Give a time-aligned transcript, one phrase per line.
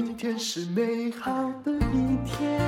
[0.00, 2.60] 今天是美好的一天。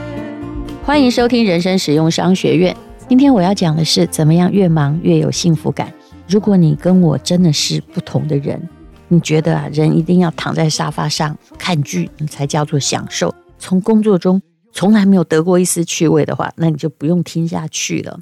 [0.82, 2.76] 欢迎收听人生实用商学院。
[3.08, 5.95] 今天我要讲的是，怎么样越忙越有幸福感。
[6.27, 8.69] 如果你跟我真的是不同的人，
[9.06, 14.42] 你觉得啊，人一定要躺在沙发上看剧你才叫做享受，从工作中
[14.72, 18.19] 从来没有得过一丝趣味的话，那你就不用听下去了。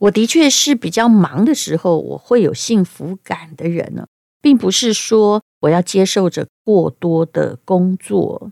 [0.00, 4.08] 我的确是比较忙的时候，我会有幸福感的人呢，
[4.42, 8.50] 并不是说我要接受着过多的工作。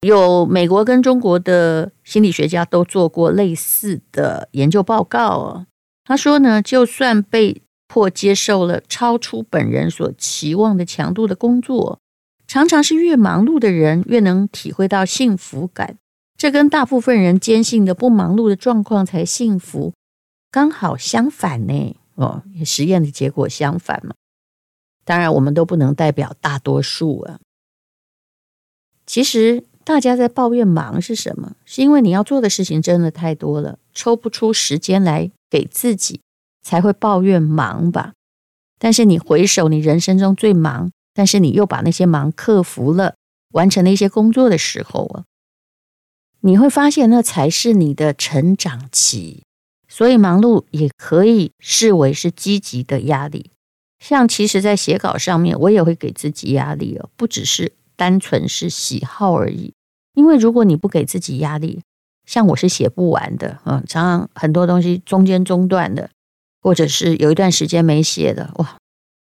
[0.00, 5.66] 有美国跟中国的心理学家都做过类似的研究报告哦。
[6.04, 11.98] 他说呢，就算被迫接受了超出本人所期望的强度的工作，
[12.46, 15.96] 常常是越忙碌的人越能体会到幸福感。
[16.38, 19.92] 这跟大部分人坚信的不忙碌的状况才幸福。
[20.50, 24.14] 刚好相反呢，哦，实验的结果相反嘛。
[25.10, 27.40] 当然，我们都不能代表大多数啊。
[29.06, 31.56] 其实，大家在抱怨忙是什么？
[31.64, 36.20] 是因为你要做的事情真的太多了，抽不出时间来给自己，
[36.62, 38.12] 才会抱怨忙吧。
[38.78, 43.16] 但是你回首你人生中最忙，但是你又把那些忙克服了，
[43.54, 45.24] 完成了一些工作的时候啊，
[46.42, 49.42] 你会发现那才是你的成长期。
[49.88, 53.50] 所以忙碌也可以视为是积极的压力，
[54.00, 59.74] 像其实，在写稿上面，我也会给自己压力哦，不只是单纯是喜好而已。
[60.14, 61.82] 因为如果你不给自己压力，
[62.26, 66.10] 像我是写不完的，嗯，常常很多东西中间中断的，
[66.62, 68.78] 或者是有一段时间没写的，哇，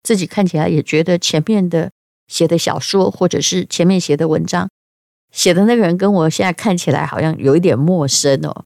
[0.04, 1.90] 自己看起来也觉得前面的
[2.28, 4.70] 写的小说，或者是前面写的文章，
[5.32, 8.66] 写的那个人跟我现在看起来好像有一点陌生哦。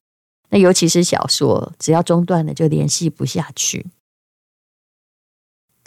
[0.50, 3.86] 那尤其是小说，只要中断了就联系不下去。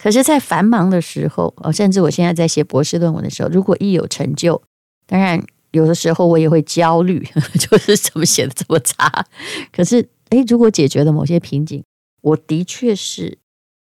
[0.04, 4.62] 可是，在繁忙的时候，哦，甚至我现在在写博士论文的时候，如果一有成就，
[5.08, 7.26] 当然有的时候我也会焦虑，
[7.58, 9.26] 就是怎么写的这么差。
[9.72, 11.82] 可是，诶，如果解决了某些瓶颈，
[12.20, 13.38] 我的确是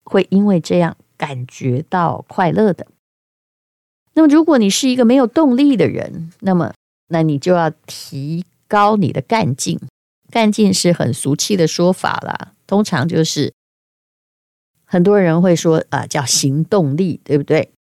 [0.05, 2.87] 会因为这样感觉到快乐的。
[4.13, 6.75] 那么，如果你是一个没有动力的人，那么，
[7.09, 9.81] 那你就要提高你的干劲。
[10.31, 13.55] 干劲是很俗气的说法啦，通常就是
[14.93, 17.73] 很多人会说啊，叫行动力，对不对？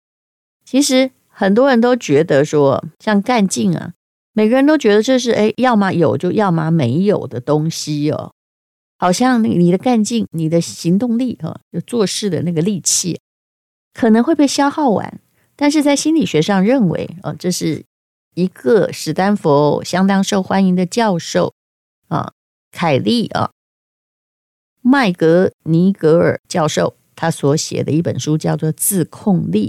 [0.64, 3.92] 其实很多人都觉得说，像干劲啊，
[4.32, 8.32] 每个人都觉得这是哎，要么有就要么没有的东西哦。
[8.96, 13.20] 好像你的干劲、你的行动力啊，就做事的那个力气，
[13.92, 15.20] 可能会被消耗完。
[15.54, 17.84] 但是在心理学上认为啊，这是
[18.34, 21.52] 一个史丹佛相当受欢迎的教授
[22.08, 22.32] 啊。
[22.70, 23.50] 凯利啊，
[24.80, 29.68] 麦格尼格尔教授他所写的一本书叫做《自控力》，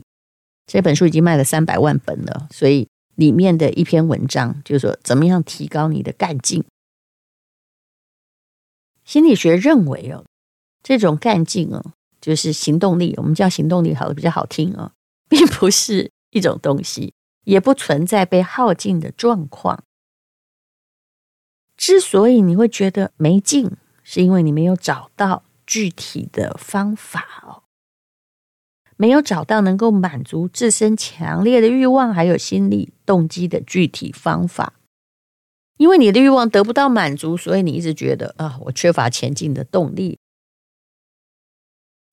[0.66, 2.48] 这本书已经卖了三百万本了。
[2.50, 6.64] 所以里面的一篇文章就是说，怎么样提高你的干劲？
[9.06, 10.26] 心理学认为哦，
[10.82, 14.92] 这种干劲哦，就是行动力，我们叫行动力好的比较好听哦，
[15.30, 19.84] 并不是一种东西，也不存在被耗尽的状况。
[21.78, 23.70] 之所以你会觉得没劲，
[24.02, 27.64] 是因为你没有找到具体的方法哦，
[28.98, 34.74] 没有找到能够满足自身强烈的欲望还有心理动机的具体方法。
[35.78, 40.20] 因为你的欲望得不到满足，所以你一直觉得啊，我缺乏前进的动力。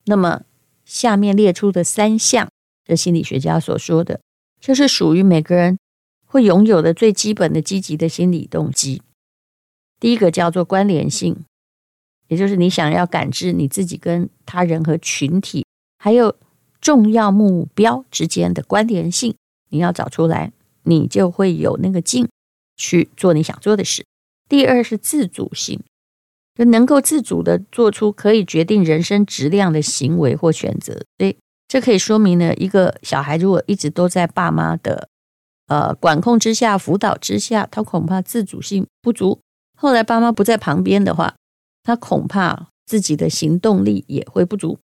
[0.06, 0.42] 那么
[0.84, 2.48] 下面列出的三项，
[2.84, 4.20] 这心理学家所说的，
[4.58, 5.78] 就是属于每个人
[6.26, 9.02] 会拥有的最基本的积极的心理动机。
[10.00, 11.44] 第一个叫做关联性，
[12.30, 15.66] 也就是你想要感知你自己跟他人和群体，
[15.98, 16.36] 还有
[16.80, 19.34] 重要目标之间的关联性，
[19.70, 20.52] 你要找出来，
[20.84, 22.28] 你就会有那个劲
[22.76, 24.06] 去做你想做的事。
[24.48, 25.80] 第二是自主性，
[26.54, 31.02] 就能够自主的做出可以决定人生质量的行为或选择。
[31.18, 31.36] 所以
[31.66, 35.08] 这可以说明呢，一个小孩如果一直都在爸妈的
[35.66, 39.40] 呃管控之下、辅导之下，他恐怕自主性不足。
[39.76, 41.34] 后来爸妈不在旁边的话，
[41.90, 44.78] 他恐怕自己的行动力也会不足。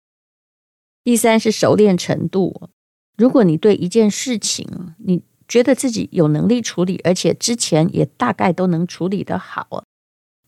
[1.04, 2.68] 第三是熟练程度，
[3.16, 9.84] 如果你对一件事情，你觉得自己有能力处理，而且之前也大概都能处理得好，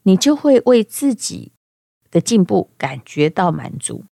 [0.03, 1.53] 你就会为自己
[2.11, 4.03] 的进步感觉到满足。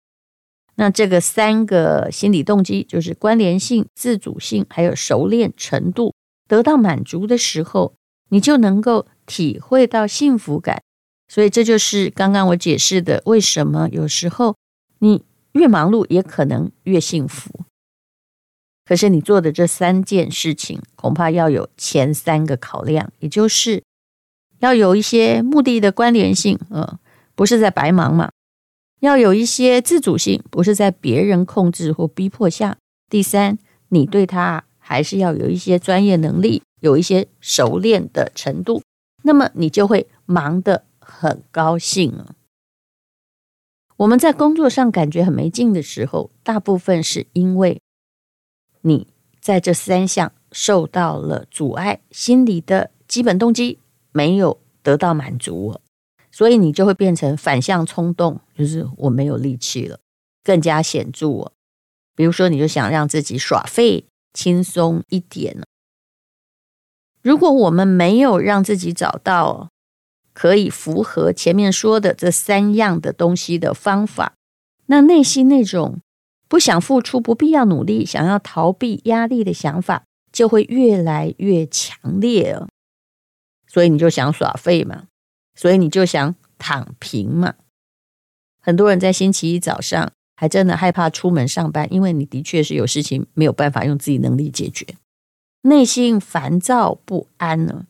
[0.77, 6.15] 那这个三个心理动机，就是关联性、自主性，还有熟练程度，
[6.47, 7.97] 得到满足的时候，
[8.29, 9.09] 你就能够。
[9.29, 10.85] 体会到幸福感，
[11.29, 14.57] 所以这就是刚刚我解释的，为什么有时候
[15.01, 17.51] 你越忙碌也可能越幸福。
[18.85, 23.83] 可是你做的这三件事情，恐怕要有前三个考量，也就是
[24.61, 26.99] 要有一些目的的关联性，呃，
[27.35, 28.29] 不是在白忙嘛；
[29.01, 32.77] 要有一些自主性，不是在别人控制或逼迫下。
[33.11, 33.59] 第三，
[33.89, 38.81] 你对他还是要有一些专业能力，有一些熟练的程度，
[39.25, 40.85] 那么你就会忙得
[41.19, 42.35] 很高兴啊。
[43.97, 47.81] 我们在工作上感觉很没劲的时候，大部分是因为。
[48.83, 49.09] 你
[49.41, 53.81] 在这三项受到了阻碍，心理的基本动机
[54.13, 55.81] 没有得到满足，
[56.31, 59.99] 所以你就会变成反向冲动，就是我没有力气了，
[60.45, 61.51] 更加显著。
[62.15, 65.61] 比如说，你就想让自己耍废、轻松一点。
[67.23, 69.71] 如果我们没有让自己找到
[70.37, 74.35] 可以符合前面说的这三样的东西的方法，
[74.87, 76.01] 那内心那种。
[76.49, 82.69] 不想付出不必要努力，想要逃避压力的想法就会越来越强烈了。
[83.67, 85.07] 所以你就想耍废嘛，
[85.57, 87.55] 所以你就想躺平嘛。
[88.63, 94.87] 很多人在星期一早上还真的害怕出门上班，因为你的确是有事情没有办法用自己能力解决，
[95.63, 97.87] 内心烦躁不安呢。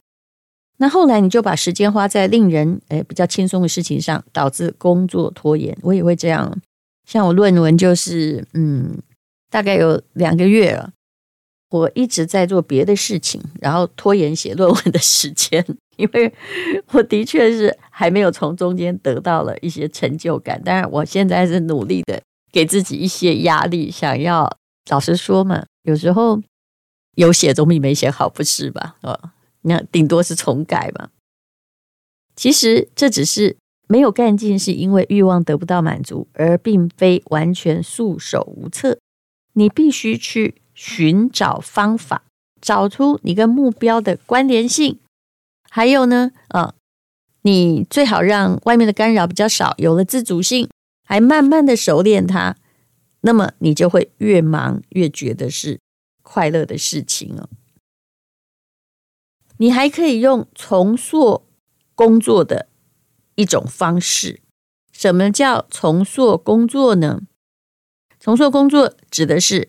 [0.79, 5.77] 那后来你就把时间花在令人诶比较轻松的事情上，导致工作拖延。
[5.83, 6.55] 我也会这样。
[7.07, 8.99] 像我论文就是，嗯，
[9.51, 10.91] 大概有两个月了，
[11.71, 15.65] 我一直在做别的事情，然后拖延写论文的时间，
[15.97, 16.33] 因为
[16.93, 20.61] 我的确是还没有从中间得到了一些成就感。
[20.63, 22.21] 当然，我现在是努力的
[22.53, 24.55] 给自己一些压力，想要
[24.91, 26.43] 老实说嘛，有时候
[27.15, 28.97] 有写总比没写好，不是吧？
[29.03, 29.31] 哦，
[29.67, 31.11] 那顶多是重改嘛。
[32.35, 33.57] 其实这只是。
[33.89, 38.99] 没有干劲，是因为欲望得不到满足，而并非完全束手无策。
[39.53, 42.25] 你必须去寻找方法，
[42.61, 44.99] 找出你跟目标的关联性。
[45.71, 46.75] 还有呢，啊，
[47.43, 50.69] 你最好让外面的干扰比较少，有了自主性，
[51.05, 52.57] 还慢慢的熟练它，
[53.21, 55.79] 那么你就会越忙越觉得是
[56.25, 57.49] 快乐的事情哦。
[59.59, 61.45] 你还可以用重塑
[61.95, 62.69] 工作的。
[63.39, 64.41] 一种方式，
[64.93, 67.21] 什么叫重塑工作呢？
[68.19, 69.69] 重塑工作指的是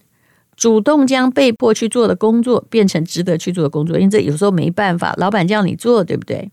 [0.55, 6.49] 主动将被迫去做的工作变成值得去做的工作，因为这有时候没办法，老板叫你做，对不对？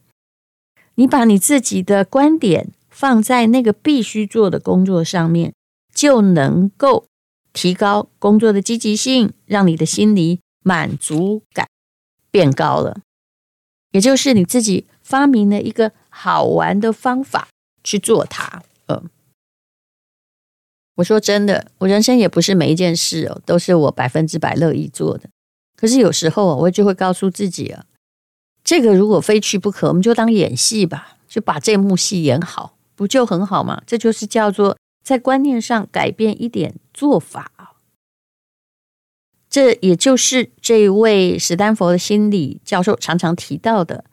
[0.97, 5.55] 你把你自己的观点放在那个必须做的工作上面，
[5.95, 7.07] 就能够
[7.53, 11.69] 提高工作的积极性，让你的心理满足感
[12.33, 13.03] 变高了。
[13.94, 15.91] 也就是你自己发明了一个。
[16.17, 17.49] 好玩的方法
[17.82, 19.11] 去做它，嗯，
[20.94, 25.29] 我说真的，我人生也不是每一件事哦，都是我百分之百乐意做的。
[25.76, 27.85] 可是有时候我就会告诉自己啊，
[28.62, 33.82] 这个如果非去不可，我们就当演戏吧，就把这幕戏演好，不就很好吗？
[33.85, 37.50] 这就是叫做在观念上改变一点做法。
[39.55, 44.05] 这也就是这位史丹佛的心理教授常常提到的。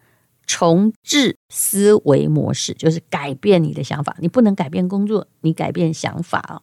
[0.46, 4.16] 重置思维模式，就是改变你的想法。
[4.20, 6.62] 你不能改变工作，你改变想法啊。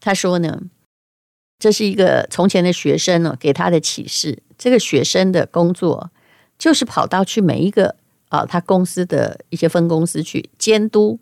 [0.00, 0.62] 他说呢，
[1.60, 4.42] 这是一个从前的学生呢给他的启示。
[4.58, 6.10] 这个学生的工作
[6.58, 7.94] 就是跑到去每一个
[8.28, 11.20] 啊，他公司的一些分公司去监督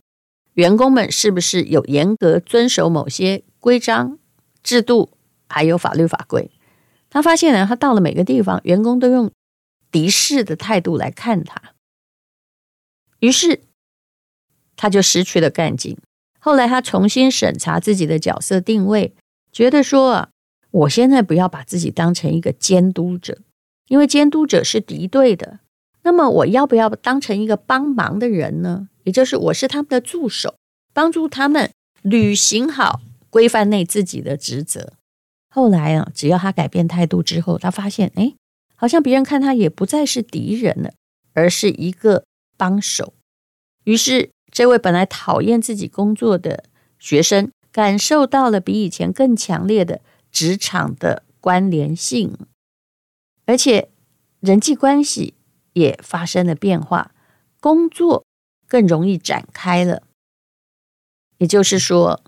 [0.54, 4.18] 员工们是不是有严格遵守某些规章
[4.62, 5.10] 制度，
[5.50, 6.50] 还有法律法规。
[7.10, 9.30] 他发现呢，他到了每个地方，员工都用。
[9.92, 11.60] 敌视的态度来看他，
[13.18, 13.62] 于是
[14.76, 15.98] 他就失去了干劲。
[16.38, 19.12] 后来他重新审查自己的角色定位，
[19.50, 20.28] 觉得说啊，
[20.70, 23.38] 我现在不要把自己当成一个监督者，
[23.88, 25.58] 因为监督者是敌对的。
[26.04, 28.88] 那么我要不要当成一个帮忙的人呢？
[29.02, 30.54] 也就是我是他们的助手，
[30.92, 34.92] 帮助他们履行好规范内自己的职责。
[35.50, 38.34] 后来啊，只要他改变态度之后，他发现，哎。
[38.76, 40.94] 好像别人看他也不再是敌人了，
[41.34, 42.24] 而是一个
[42.56, 43.12] 帮手。
[43.84, 46.64] 于是，这位本来讨厌自己工作的
[46.98, 50.00] 学生，感受到了比以前更强烈的
[50.32, 52.34] 职场的关联性，
[53.44, 53.90] 而且
[54.40, 55.34] 人际关系
[55.74, 57.12] 也发生了变化，
[57.60, 58.24] 工作
[58.66, 60.04] 更容易展开了。
[61.36, 62.22] 也就是说，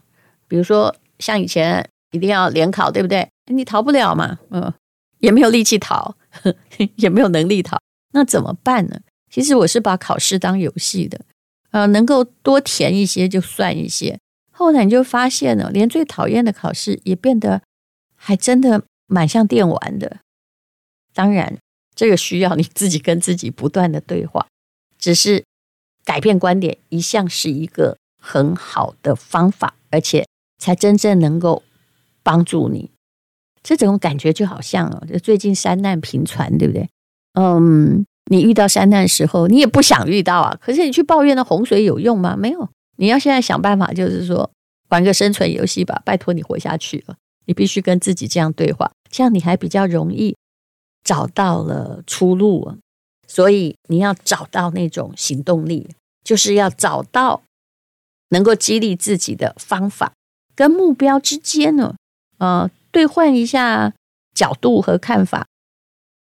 [0.47, 3.29] 比如说像以前一定要联考，对不对？
[3.51, 4.73] 你逃不了嘛，嗯，
[5.19, 6.17] 也没有力气逃。
[6.97, 7.79] 也没有能力逃，
[8.13, 8.99] 那怎么办呢？
[9.31, 11.21] 其实我是把考试当游戏的，
[11.73, 14.19] 呃，能够多填一些就算一些。
[14.51, 17.61] 后来你就发现了，连最讨厌的考试也变得
[18.17, 20.21] 还真的蛮像电玩的。
[21.13, 21.59] 当然，
[21.95, 24.47] 这个需要你自己跟自己不断的对话。
[24.99, 25.45] 只是
[26.03, 30.27] 改变观点一向是一个很好的方法，而且
[30.57, 31.63] 才真正能够
[32.23, 32.91] 帮助你。
[33.63, 36.89] 这种感觉就好像哦，就最近山难频传，对不对？
[37.35, 40.59] 嗯，你遇到山难的时候，你也不想遇到啊。
[40.61, 42.37] 可是你去抱怨那洪水有用吗？
[42.37, 42.69] 没有。
[42.97, 44.51] 你要现在想办法，就是说
[44.91, 46.03] 玩个生存游戏吧。
[46.05, 50.37] 拜托你活下去了，你必须跟自己这样对话，这样你还比较容易
[51.05, 52.77] 找到了出路。
[53.29, 55.89] 所以你要找到那种行动力，
[56.23, 57.43] 就是要找到
[58.29, 60.13] 能够激励自己的方法，
[60.55, 61.95] 跟目标之间呢，
[62.43, 62.71] 呃。
[62.93, 63.95] 兑换一下
[64.35, 65.47] 角度和看法，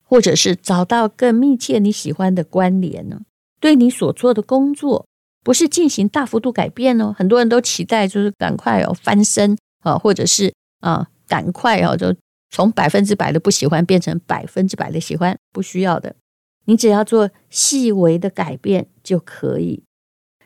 [0.03, 3.21] 或者是找到更密切你喜欢的关联呢？
[3.61, 5.07] 对你所做的工作，
[5.45, 7.15] 不是进行大幅度改变哦。
[7.17, 12.13] 很多人都期待就是赶快哦翻身啊，或者是啊赶快哦就
[12.51, 16.17] 从百分之百的不喜欢变成百分之百的喜欢，不需要的。
[16.65, 19.85] 你只要做细微的改变就可以。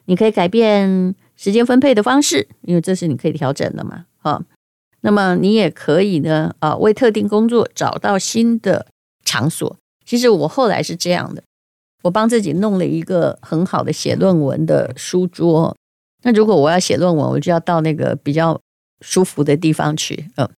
[0.04, 4.44] 你可以改变时间分配的方式，因为这是你可以调整的嘛，啊。
[5.04, 8.86] 那么你也可以呢，啊，为特定工作找到新的
[9.24, 9.76] 场所。
[10.04, 11.42] 其实我后来是这样的，
[12.02, 15.76] 我帮自己弄了一个很好的写论文的书桌。
[16.22, 18.60] 那如果我要写论文，我就要到那个比较
[19.00, 20.30] 舒服的地方去。
[20.36, 20.48] 嗯，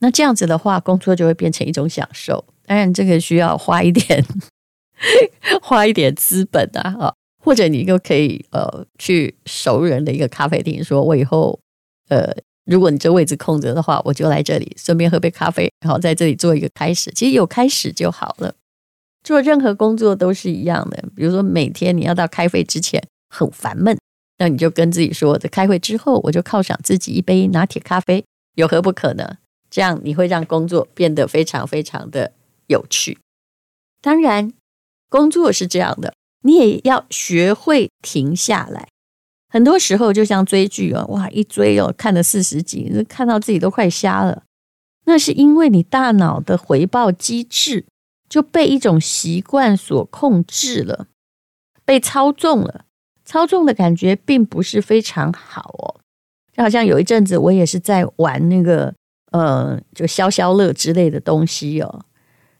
[0.00, 2.44] 那这样子的话，工作就会变成一种享受。
[2.66, 4.24] 当然，这个需要花一点，
[5.62, 11.60] 花一点资本啊，啊，或者你就可以呃去熟人的一个咖啡厅，说我以后
[12.08, 12.36] 呃。
[12.66, 17.10] 如果你这位置空着的话，我就来这里，顺便喝杯咖啡，然后在这里做一个开始。
[17.12, 18.54] 其实有开始就好了。
[19.22, 21.04] 做任何工作都是一样的。
[21.14, 23.96] 比如说，每天你要到开会之前很烦闷，
[24.38, 29.38] 那你就跟自己说：在开会之后，我就犒赏自己一杯拿铁咖啡，有何不可呢？
[29.70, 32.32] 这样你会让工作变得非常非常的
[32.66, 33.18] 有趣。
[34.00, 34.52] 当然，
[35.08, 38.88] 工作是这样的，你也要学会停下来。
[39.56, 44.42] 很多时候就像追剧哦，哇，一追哦，看了四十集，看到自己都快瞎了。
[45.06, 47.86] 那是因为你大脑的回报机制
[48.28, 51.06] 就被一种习惯所控制了，
[51.86, 52.84] 被操纵了。
[53.24, 56.00] 操纵的感觉并不是非常好哦。
[56.54, 58.92] 就好像有一阵子我也是在玩那个
[59.32, 62.04] 呃，就消消乐之类的东西哦。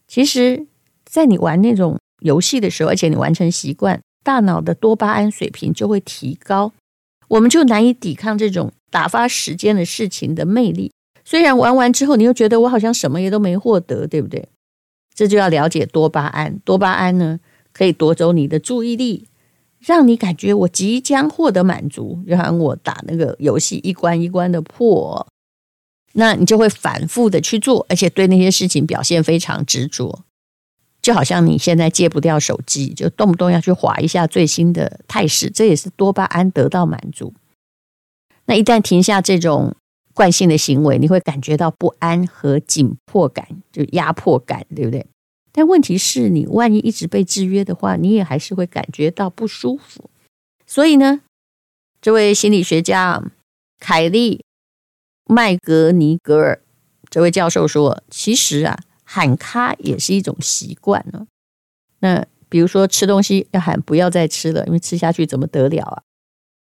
[0.09, 0.67] 其实，
[1.05, 4.01] 在你玩那种游戏的时候，而且你完成习惯。
[4.25, 6.73] 大脑的多巴胺水平就会提高，
[7.29, 10.93] 我们就难以抵抗这种打发时间的事情的魅力。
[11.25, 14.49] 虽然玩完之后，你又觉得我好像什么也都没获得，对不对？
[15.15, 16.59] 这就要了解多巴胺。
[16.65, 17.41] 多巴胺呢，
[17.73, 19.27] 可以夺走你的注意力，
[19.81, 25.27] 让你感觉我即将获得满足，让我打那个游戏一关一关的破，
[26.13, 30.21] 那你就会反复的去做，而且对那些事情表现非常执着。
[31.07, 37.33] 就好像你现在戒不掉手机，就动不动要去划一下最新的态势，这也是多巴胺得到满足。
[38.47, 39.77] 那一旦停下这种
[40.15, 45.07] 惯性的行为，你会感觉到不安和紧迫感，就压迫感，对不对？
[45.53, 50.11] 但问题是你万一一直被制约的话，你也还是会感觉到不舒服。
[50.67, 51.21] 所以呢，
[52.01, 53.23] 这位心理学家
[53.79, 54.45] 凯利
[55.27, 56.61] 麦格尼格尔
[57.09, 58.77] 这位教授说，其实啊。
[59.07, 61.27] 喊卡也是一种习惯呢。
[62.01, 66.03] 那比如说吃东西要喊不要再吃了，因为吃下去怎么得了啊？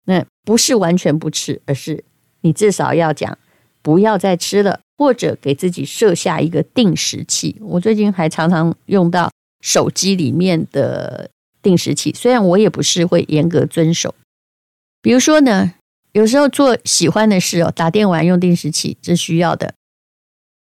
[0.06, 2.04] 那不是完全不吃，而是
[2.42, 3.38] 你至少要讲
[3.82, 7.58] 不要再吃了，或者给自己设下一个定时器。
[7.62, 11.30] 我最近还常常用到手机里面的
[11.62, 14.16] 定时器，虽然我也不是会严格遵守。
[15.02, 15.74] 比如说呢，
[16.14, 19.76] 有时候做喜欢的事哦，打电玩用定时器，这需要的。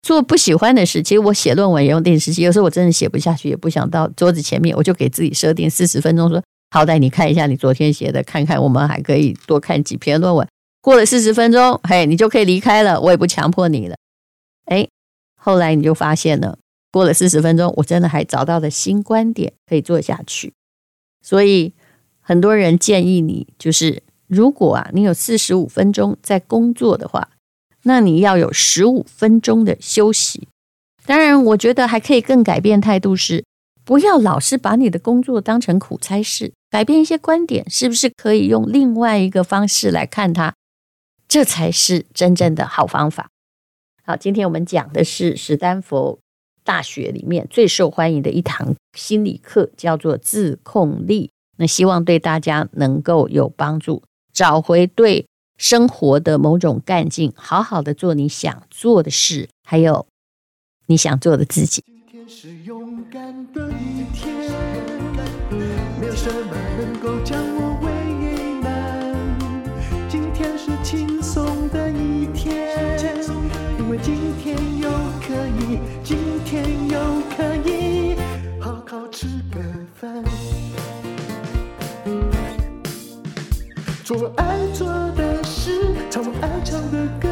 [0.01, 2.41] 做不喜欢的事，其实我写论文也用定时器。
[2.41, 6.41] 有时候我真的写不下去，也不想到桌子前面，我就给自己设定四十分钟，说
[6.71, 10.47] 好歹你看一下你昨天写的，看看我们还可以多看几篇论文。
[10.81, 13.95] 过了四十分钟，嘿，你就可以离开了，我也不强迫你了。
[14.65, 14.87] 哎，
[15.35, 16.57] 后来你就发现了，
[16.91, 20.53] 过了四十分钟，我真的还找到了新观点可以做下去。
[21.21, 21.73] 所以
[22.19, 27.29] 很多人建议你，就是如果啊，你有四十五分钟在工作的话。
[27.83, 30.47] 那你要有十五分钟的休息。
[31.05, 33.43] 当然，我觉得还可以更改变态度是，
[33.83, 40.53] 不要老是把你的工作当成苦差事，改变一些观点，是不是可以用另外一个方式来看它？
[41.27, 43.29] 这才是真正的好方法。
[44.03, 46.19] 好，今天我们讲的是史丹佛
[46.63, 51.31] 大学里面最受欢迎的一堂心理课，叫做自控力。
[51.57, 55.25] 那希望对大家能够有帮助，找回对。
[55.61, 60.07] 生活的某种干劲，好好的做你想做的事，还有
[60.87, 61.83] 你想做的自己。
[61.85, 63.21] 今天是勇敢
[63.53, 64.33] 的一天，
[65.99, 67.91] 没有什么能够将我为
[68.61, 69.13] 难。
[70.09, 72.97] 今天是轻松的一天，
[73.77, 74.89] 因为今天又
[75.21, 76.97] 可以，今天又
[77.37, 78.15] 可以
[78.59, 79.61] 好好吃个
[79.93, 80.23] 饭，
[84.03, 87.27] 做爱做的事，唱我爱唱的歌，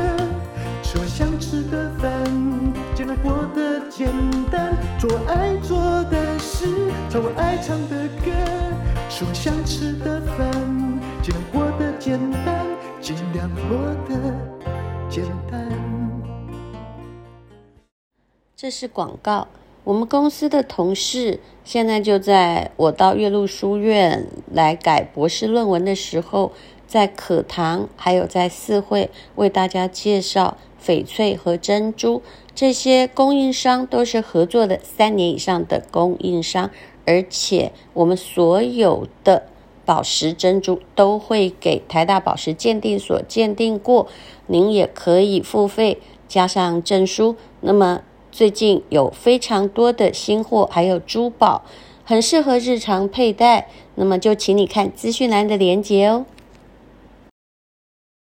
[0.84, 2.12] 吃我想吃的饭。
[2.94, 4.10] 现在过得简
[4.52, 5.78] 单，做我爱做
[6.12, 8.30] 的事，唱我爱唱的歌，
[9.10, 10.52] 吃我想吃的饭。
[11.24, 12.66] 尽量过得简单，
[13.00, 13.78] 尽量过
[14.10, 14.36] 得
[15.10, 15.70] 简单。
[18.54, 19.48] 这是广告。
[19.86, 26.52] 我们公司的同事现在就在我到岳麓书院来改博士论文的时候，
[26.90, 32.24] 在可堂还有在四会为大家介绍翡翠和珍珠。
[32.56, 36.72] 这些供应商都是合作的三年以上的供应商，
[37.06, 39.44] 而且我们所有的
[39.86, 44.08] 宝石珍珠都会给台大宝石鉴定所鉴定过，
[44.48, 47.36] 您也可以付费加上证书。
[47.62, 51.64] 那么最近有非常多的新货，还有珠宝，
[52.04, 53.70] 很适合日常佩戴。
[53.94, 56.26] 那么就请你看资讯栏的链接哦。